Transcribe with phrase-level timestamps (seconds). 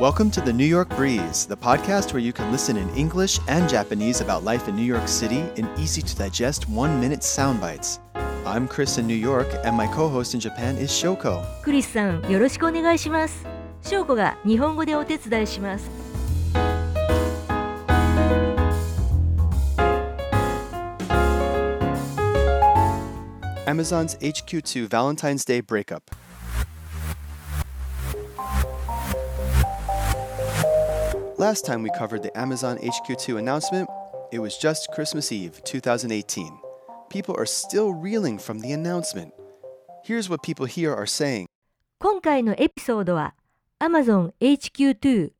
[0.00, 3.68] Welcome to the New York Breeze, the podcast where you can listen in English and
[3.68, 8.00] Japanese about life in New York City in easy to digest one minute sound bites.
[8.44, 11.44] I'm Chris in New York, and my co host in Japan is Shoko.
[11.62, 13.44] クリスさん、よろしくお願いします。
[13.82, 15.90] 翔子が日本語でお手伝いします。
[23.66, 26.02] Amazon's HQ2 Valentine's Day breakup.
[31.41, 33.89] Last time we covered the Amazon HQ2 announcement,
[34.31, 36.59] it was just Christmas Eve 2018.
[37.09, 39.33] People are still reeling from the announcement.
[40.05, 41.47] Here's what people here are saying
[41.97, 43.33] 今回のエピソードは
[43.79, 45.31] Amazon HQ2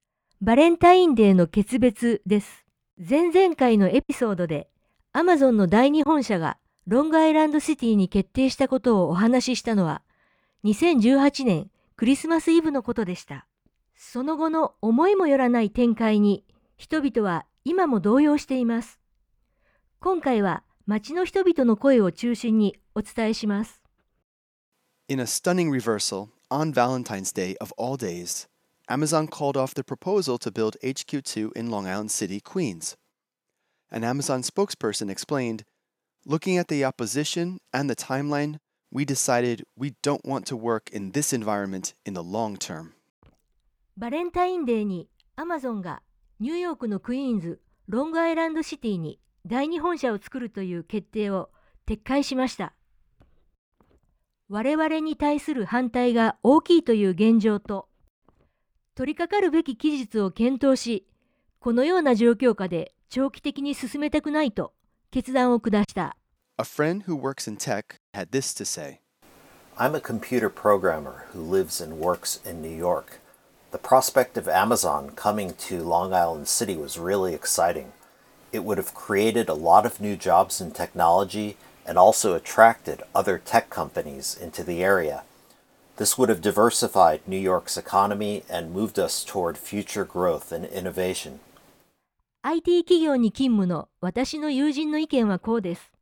[0.42, 2.66] バレンタインデーの決別です。
[2.98, 4.70] 前々回のエピソードで
[5.14, 6.58] Amazon の第二本社が
[6.88, 10.02] ロングアイランドシティに決定したことをお話ししたのは
[10.64, 13.46] 2018年クリスマスイブのことでした。
[14.04, 16.44] その後の思いもよらない展開に
[16.76, 19.00] 人々は今も動揺しています。
[20.00, 23.80] 今回は街の人々の声を中心にお伝えします。
[25.08, 28.48] In a stunning reversal, on Valentine's Day of all days,
[28.90, 32.96] Amazon called off the proposal to build HQ2 in Long Island City, Queens.
[33.92, 35.64] An Amazon spokesperson explained
[36.26, 38.58] Looking at the opposition and the timeline,
[38.92, 42.96] we decided we don't want to work in this environment in the long term.
[43.98, 46.02] バレンタインデーにアマゾンが
[46.40, 51.50] ニューヨークのクイーンズ、ロングアイランドシティに第二本社を作るという決定を
[51.88, 52.74] 撤回しました。
[54.50, 57.88] 我々に対する反対が大きいという現状と、
[58.96, 61.08] 取り掛かるべき期日を検討し、
[61.60, 64.74] このような状況下で長期的に進めたくないと
[65.12, 66.18] 決断を下した。
[66.58, 69.00] A friend who works in tech had this to say
[69.78, 73.21] I'm a computer programmer who lives and works in New York.
[73.73, 77.93] The prospect of Amazon coming to Long Island City was really exciting.
[78.53, 83.39] It would have created a lot of new jobs in technology and also attracted other
[83.39, 85.23] tech companies into the area.
[85.97, 91.41] This would have diversified New York's economy and moved us toward future growth and innovation.
[92.43, 95.93] IT 企業に勤務の私の友人の意見はこうです。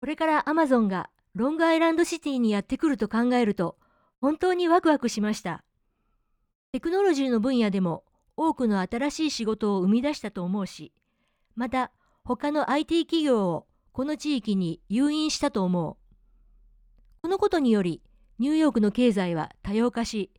[0.00, 3.76] これからアマゾンがロングアイランドシティにやってくると考えると
[4.20, 5.64] 本当にワクワクしました。
[6.71, 8.03] テクノロジーの分野でも
[8.37, 10.93] 多くの新しい仕事を生み出したと思うし、
[11.55, 11.91] また
[12.23, 15.97] 他の IT 企業をこの地域に誘引したと思う。
[17.23, 18.03] このことにより
[18.37, 20.29] ニューヨークの経済は多様化し、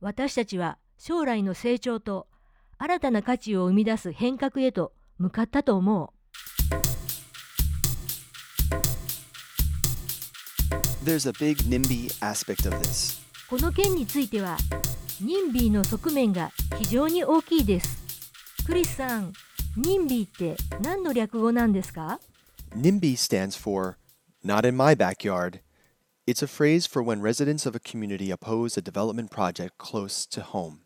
[0.00, 2.28] 私たちは将来の成長と
[2.76, 6.08] 新たな価値を生み出す変革へと向かったと思う。
[11.02, 13.18] There's a big NIMBY aspect of this.
[13.48, 14.58] この件については、
[15.22, 18.32] ニンビーの側面が非常に大きいです。
[18.64, 19.34] クリスさん、
[19.76, 22.18] ニンビーって何の略語なんですか
[22.74, 23.98] NIMBY stands for
[24.42, 25.60] Not in My Backyard.
[26.26, 30.40] It's a phrase for when residents of a community oppose a development project close to
[30.40, 30.84] home.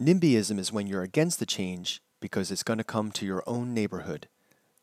[0.00, 3.74] NIMBYism is when you're against the change because it's going to come to your own
[3.74, 4.28] neighborhood,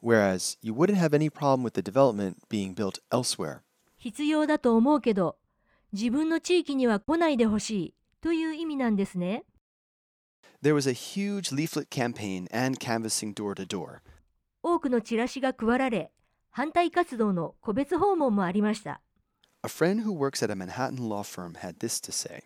[0.01, 3.61] whereas you wouldn't have any problem with the development being built elsewhere.
[3.97, 5.37] 必要だと思うけど、
[5.93, 9.43] 自分の地域には来ないでほしいという意味なんですね。
[10.63, 13.99] There was a huge leaflet campaign and canvassing door to door.
[14.63, 16.11] 多くのチラシが配られ、
[16.49, 19.01] 反対活動の個別訪問もありました。
[19.63, 22.43] A friend who works at a Manhattan law firm had this to say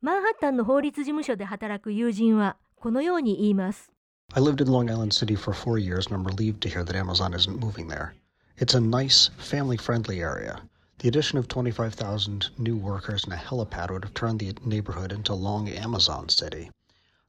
[0.00, 3.90] マンハッタンの法律事務所で働く友人はこのように言います。
[4.34, 7.32] I lived in Long Island City for four years and I'm relieved to hear that Amazon
[7.32, 8.12] isn't moving there.
[8.58, 10.60] It's a nice, family friendly area.
[10.99, 15.33] The addition of 25,000 new workers and a helipad would have turned the neighborhood into
[15.33, 16.71] Long Amazon City.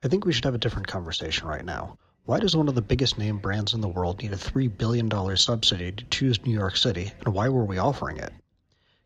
[0.02, 1.98] I think we should have a different conversation right now.
[2.26, 5.10] Why does one of the biggest name brands in the world need a $3 billion
[5.36, 8.32] subsidy to choose New York City, and why were we offering it?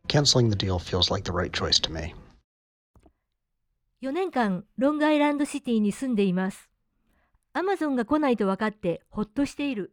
[0.07, 2.15] Canceling the deal feels like the right choice to me.
[4.01, 6.69] 4年間ロングアイランドシティに住んでいます。
[7.53, 9.93] アマゾンが来ないと分かってほっとしている。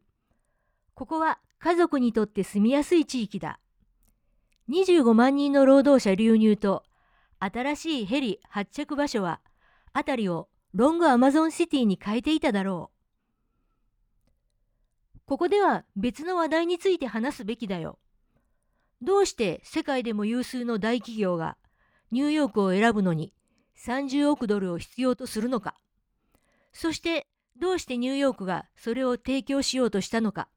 [0.94, 3.59] ここは家族にとって住みやすい地域だ。
[4.71, 6.85] 25万人の労働者流入と
[7.41, 9.41] 新しいヘリ発着場所は
[9.93, 12.97] 辺りをロングアマゾンシティに変えていただろう。
[15.27, 17.99] ここでは別の話題について話すべきだよ。
[19.03, 21.57] どうして世界でも有数の大企業が
[22.13, 23.33] ニューヨークを選ぶのに
[23.77, 25.75] 30億ドルを必要とするのか。
[26.73, 27.27] そして
[27.59, 30.49] どうしてニューヨークがそれを提供しようとしたのか。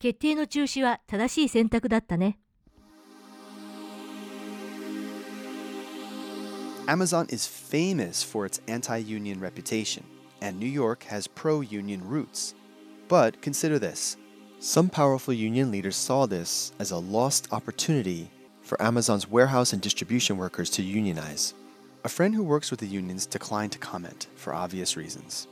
[0.00, 2.40] 決定の中止は正しい選択だったね。
[6.87, 10.03] Amazon is famous for its anti union reputation,
[10.41, 12.53] and New York has pro union roots.
[13.07, 14.17] But consider this
[14.59, 18.29] some powerful union leaders saw this as a lost opportunity
[18.61, 21.53] for Amazon's warehouse and distribution workers to unionize.
[22.03, 25.47] A friend who works with the unions declined to comment for obvious reasons.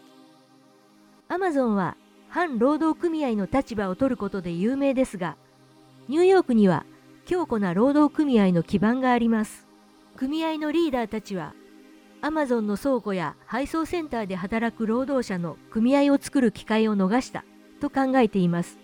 [1.27, 1.95] アマゾンは
[2.29, 5.37] 反労働組合の立場を取ることで有名ですが、
[6.07, 6.85] ニューヨークには
[7.25, 9.62] 強固な労働組合の基盤があります。
[10.16, 11.54] 組合のリーダーたちは、
[12.20, 17.44] アマゾンの倉庫や配送センターで働く労働者の組合を作る機会を逃した
[17.80, 18.78] と考えています。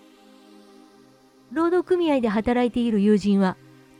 [1.51, 3.55] 労働組合で働いている友人は、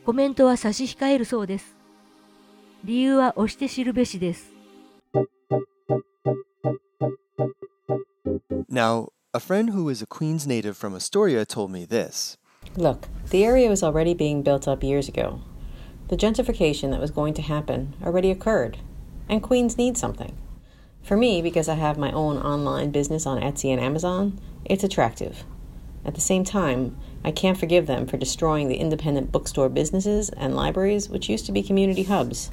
[0.06, 1.78] コメントは差し控えるそうです。
[2.83, 4.51] 理由は押して知るべしです。
[8.69, 12.38] Now, a friend who is a Queens native from Astoria told me this.
[12.77, 15.39] Look, the area was already being built up years ago.
[16.11, 18.79] The gentrification that was going to happen already occurred,
[19.29, 20.37] and Queens needs something.
[21.03, 25.44] For me, because I have my own online business on Etsy and Amazon, it's attractive.
[26.05, 30.55] At the same time, I can't forgive them for destroying the independent bookstore businesses and
[30.55, 32.50] libraries which used to be community hubs.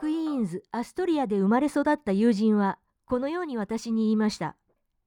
[0.00, 4.56] クイーンズ・アストリアで生まれ育った友人はこのように私に言いました。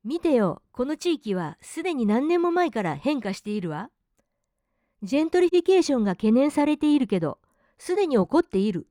[0.05, 3.89] 見てよ、この地域はすでに何年も前から変化しているわ。
[5.02, 7.38] ジェントリフィケーションが懸念されているけど、
[7.78, 8.88] すでに起こっている。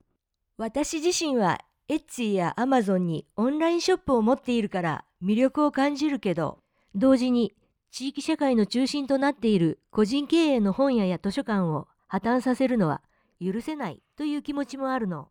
[0.57, 1.59] 私自身は
[1.89, 6.59] エッツィやアマゾンにオンラインショップを持っているから魅力を感じるけど、
[6.95, 7.53] 同時に
[7.91, 13.01] 地域社会の中心となっている個人経営の本屋や図書館を破綻させるのは
[13.41, 15.27] 許せないという気持ちもあるの。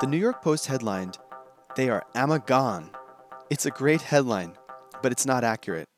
[0.00, 1.18] The New York Post headlined,
[1.76, 2.86] They are Amagon.
[3.50, 4.54] It's a great headline,
[5.02, 5.89] but it's not accurate.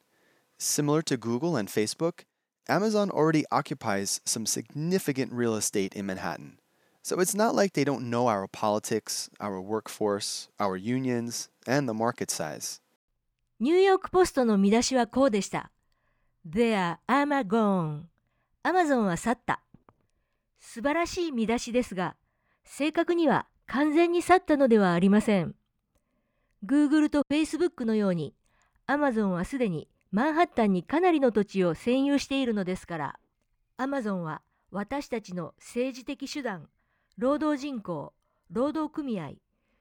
[0.65, 2.23] Similar to Google and Facebook,
[2.69, 6.61] Amazon already occupies some significant real estate in Manhattan.
[7.03, 11.95] So it's not like they don't know our politics, our workforce, our unions, and the
[11.95, 12.81] market size.
[13.59, 15.73] ニューヨークポストの見出しはこうでした。
[16.49, 18.03] There, I'm gone.
[18.63, 19.65] アマゾンは去った。
[20.61, 22.15] 素晴らしい見出しですが、
[22.63, 25.57] 正確には完全に去ったのではありません。
[26.65, 28.33] Google と Facebook のように、
[28.87, 33.19] アマゾンはすでにマンハッタンにかなりの土地を占有しているのですから、
[33.79, 36.69] アマゾンは私たちの政治的手段、
[37.17, 38.13] 労働人口、
[38.51, 39.31] 労働組合、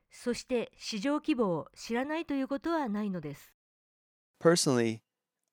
[0.09, 3.53] そして市場規模を知らないということはないのです。
[4.39, 5.01] Personally,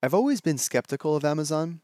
[0.01, 1.81] I've always been skeptical of Amazon.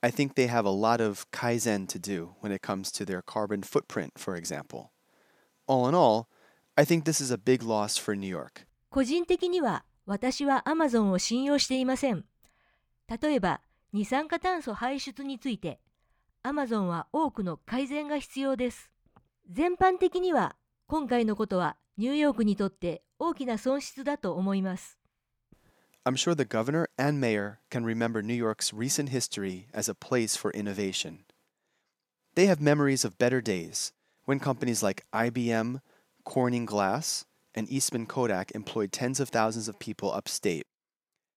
[0.00, 3.20] I think they have a lot of kaizen to do when it comes to their
[3.20, 4.86] carbon footprint, for example.
[5.66, 6.28] All in all,
[6.78, 8.66] I think this is a big loss for New York.
[8.88, 12.24] 個人的には私はアマゾンを信用していません。
[13.08, 13.60] 例えば
[13.92, 15.80] 二酸化炭素排出について
[16.42, 18.90] アマゾンは多くの改善が必要です。
[19.50, 20.56] 全般的には
[20.86, 24.98] 今回のことはニューヨークにとって大きな損失だと思います。
[26.04, 30.50] I'm sure the governor and mayor can remember New York's recent history as a place for
[30.52, 31.20] innovation.
[32.34, 33.92] They have memories of better days
[34.26, 35.80] when companies like IBM,
[36.24, 40.65] Corning Glass, and Eastman Kodak employed tens of thousands of people upstate.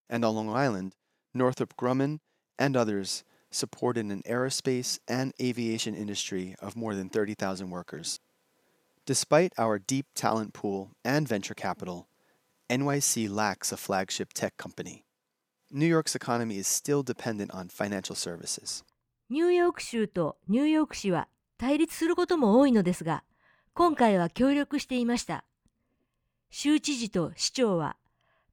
[0.09, 0.95] And on Long Island,
[1.33, 2.19] Northrop Grumman
[2.59, 8.21] and others supported an aerospace and aviation industry of more than 30,000 workers.
[9.07, 12.07] Despite our deep talent pool and venture capital,
[12.69, 15.05] NYC lacks a flagship tech company.
[15.71, 18.85] New York's economy is still dependent on financial services.
[19.31, 23.23] ニューヨーク州とニューヨーク市は対立することも多いのですが、
[23.75, 25.45] 今回は協力していました。
[26.58, 27.98] 州知事と市長は、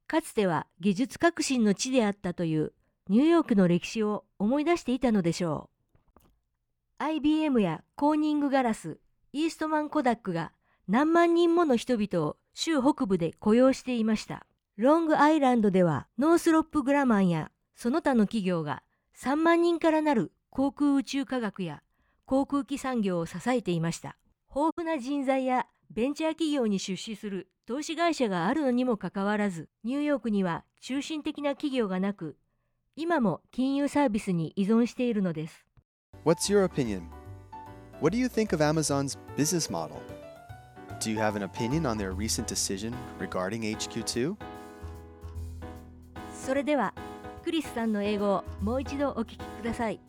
[0.09, 2.73] かつては技術革新の地であったという
[3.09, 5.71] ニューヨークの歴史を思い出していたのでしょ
[6.16, 6.21] う。
[6.99, 8.99] IBM やコーニングガラス、
[9.32, 10.50] イーストマンコダックが
[10.88, 14.47] 何万人もの人々を州北部で雇用していました。
[14.76, 18.82] ロングアイランドではノースロップグラマンやその他の企業が
[19.16, 21.85] 3万人からなる航空宇宙科学や
[22.25, 24.16] 航空機産業を支えていました。
[24.52, 32.37] 豊富な人材やベンチャー企業に出資する投資会社があるのにもかかわらず、ニューヨークには中心的な企業がなく、
[32.97, 35.64] 今も金融サービスに依存しているのです。
[36.25, 37.02] What's your opinion?
[38.00, 40.00] What do you think of Amazon's business model?
[40.99, 44.35] Do you have an opinion on their recent decision regarding HQ2?
[46.45, 46.92] それでは、
[47.45, 50.00] クリスさんの英語をもう一度お聞きください。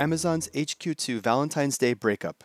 [0.00, 2.42] Amazon's HQ2 Valentine's Day breakup.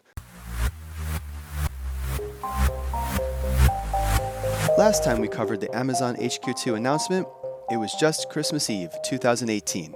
[4.78, 7.28] Last time we covered the Amazon HQ2 announcement,
[7.72, 9.96] it was just Christmas Eve 2018.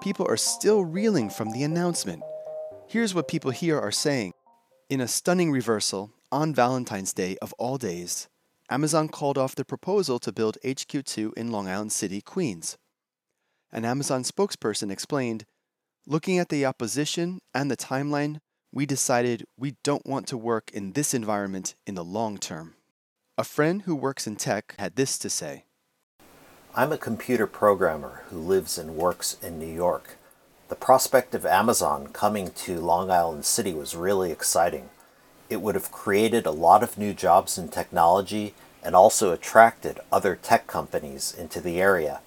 [0.00, 2.22] People are still reeling from the announcement.
[2.86, 4.32] Here's what people here are saying.
[4.88, 8.28] In a stunning reversal, on Valentine's Day of all days,
[8.70, 12.78] Amazon called off the proposal to build HQ2 in Long Island City, Queens.
[13.72, 15.44] An Amazon spokesperson explained
[16.06, 18.38] Looking at the opposition and the timeline,
[18.72, 22.74] we decided we don't want to work in this environment in the long term.
[23.38, 25.64] A friend who works in tech had this to say
[26.74, 30.16] I'm a computer programmer who lives and works in New York.
[30.68, 34.90] The prospect of Amazon coming to Long Island City was really exciting.
[35.48, 40.34] It would have created a lot of new jobs in technology and also attracted other
[40.34, 42.22] tech companies into the area.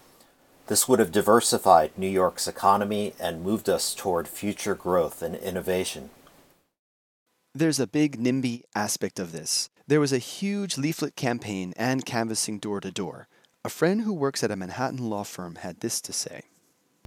[0.67, 6.09] This would have diversified New York's economy and moved us toward future growth and innovation.
[7.53, 9.69] There's a big NIMBY aspect of this.
[9.85, 13.27] There was a huge leaflet campaign and canvassing door to door.
[13.63, 16.41] A friend who works at a Manhattan law firm had this to say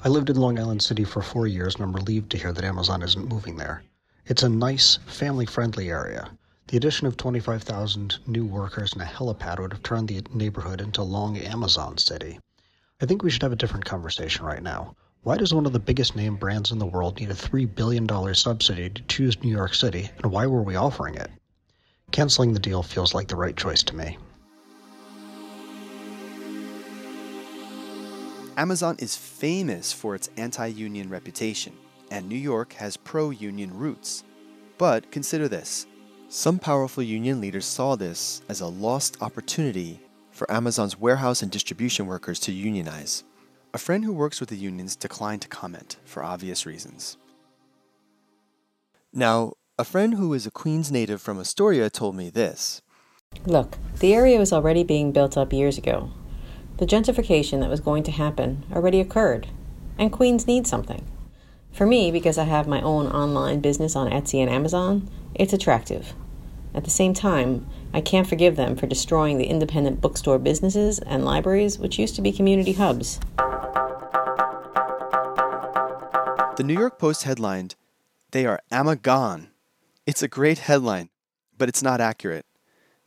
[0.04, 2.64] I lived in Long Island City for four years and I'm relieved to hear that
[2.64, 3.82] Amazon isn't moving there.
[4.26, 6.30] It's a nice, family friendly area.
[6.68, 11.02] The addition of 25,000 new workers and a helipad would have turned the neighborhood into
[11.02, 12.38] Long Amazon City.
[13.00, 14.96] I think we should have a different conversation right now.
[15.22, 18.34] Why does one of the biggest name brands in the world need a $3 billion
[18.34, 21.30] subsidy to choose New York City, and why were we offering it?
[22.10, 24.18] Canceling the deal feels like the right choice to me.
[28.56, 31.74] Amazon is famous for its anti union reputation,
[32.10, 34.24] and New York has pro union roots.
[34.76, 35.86] But consider this
[36.28, 40.00] some powerful union leaders saw this as a lost opportunity
[40.38, 43.24] for Amazon's warehouse and distribution workers to unionize.
[43.74, 47.18] A friend who works with the unions declined to comment for obvious reasons.
[49.12, 52.80] Now, a friend who is a Queens native from Astoria told me this.
[53.46, 56.10] Look, the area was already being built up years ago.
[56.78, 59.48] The gentrification that was going to happen already occurred,
[59.98, 61.04] and Queens needs something.
[61.72, 66.14] For me, because I have my own online business on Etsy and Amazon, it's attractive.
[66.78, 71.24] At the same time, I can't forgive them for destroying the independent bookstore businesses and
[71.24, 73.18] libraries which used to be community hubs.
[76.56, 77.74] The New York Post headlined,
[78.30, 79.48] They are Amagon.
[80.06, 81.08] It's a great headline,
[81.56, 82.46] but it's not accurate.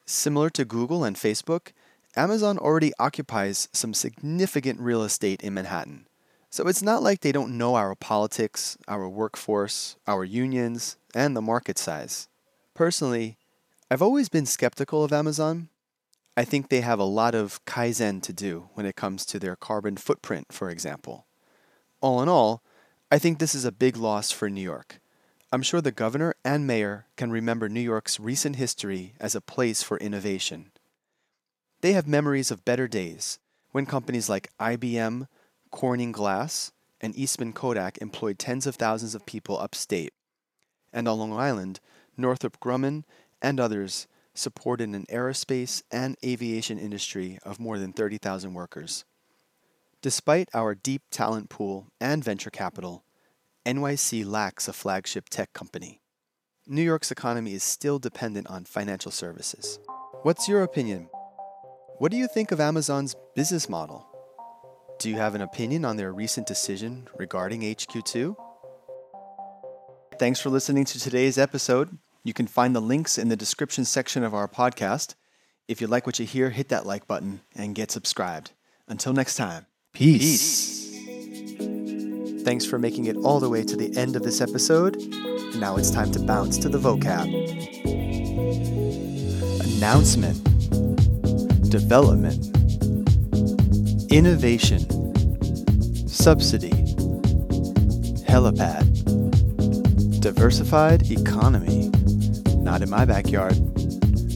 [0.05, 1.71] Similar to Google and Facebook,
[2.13, 6.07] Amazon already occupies some significant real estate in Manhattan.
[6.49, 11.41] So it's not like they don't know our politics, our workforce, our unions, and the
[11.41, 12.27] market size.
[12.73, 13.37] Personally,
[13.91, 15.67] I've always been skeptical of Amazon.
[16.37, 19.57] I think they have a lot of kaizen to do when it comes to their
[19.57, 21.25] carbon footprint, for example.
[21.99, 22.63] All in all,
[23.11, 25.01] I think this is a big loss for New York.
[25.51, 29.83] I'm sure the governor and mayor can remember New York's recent history as a place
[29.83, 30.71] for innovation.
[31.81, 33.39] They have memories of better days
[33.71, 35.27] when companies like IBM,
[35.69, 36.71] Corning Glass,
[37.01, 40.13] and Eastman Kodak employed tens of thousands of people upstate.
[40.93, 41.81] And on Long Island,
[42.17, 43.03] Northrop Grumman
[43.41, 49.05] and others supported an aerospace and aviation industry of more than 30,000 workers.
[50.01, 53.03] Despite our deep talent pool and venture capital,
[53.65, 56.01] NYC lacks a flagship tech company.
[56.67, 59.79] New York's economy is still dependent on financial services.
[60.23, 61.09] What's your opinion?
[61.97, 64.07] What do you think of Amazon's business model?
[64.97, 68.35] Do you have an opinion on their recent decision regarding HQ2?
[70.17, 71.97] Thanks for listening to today's episode.
[72.23, 75.15] You can find the links in the description section of our podcast.
[75.67, 78.51] If you like what you hear, hit that like button and get subscribed.
[78.87, 80.91] Until next time, peace.
[80.91, 82.43] peace.
[82.43, 84.97] Thanks for making it all the way to the end of this episode.
[85.55, 87.25] Now it's time to bounce to the vocab.
[89.77, 90.43] Announcement,
[91.71, 92.45] development,
[94.11, 94.81] innovation,
[96.07, 96.69] subsidy,
[98.29, 98.90] helipad,
[100.21, 101.89] diversified economy
[102.61, 103.55] not in my backyard.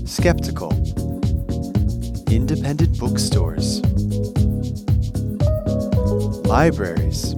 [0.09, 0.71] Skeptical.
[2.29, 3.81] Independent bookstores.
[6.47, 7.33] Libraries.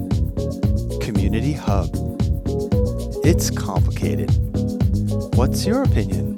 [1.01, 1.89] Community hub.
[3.25, 4.31] It's complicated.
[5.35, 6.35] What's your opinion?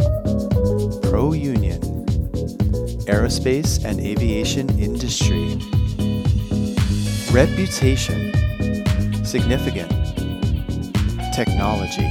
[1.04, 1.80] Pro union.
[3.06, 5.60] Aerospace and aviation industry.
[7.32, 8.34] Reputation.
[9.24, 9.99] Significant.
[11.46, 12.06] Technology.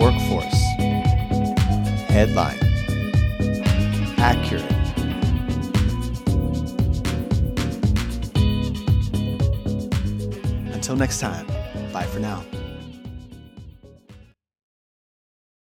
[0.00, 0.54] Workforce
[2.08, 2.58] Headline
[4.16, 4.64] Accurate.
[10.72, 11.46] Until next time,
[11.92, 12.42] bye for now.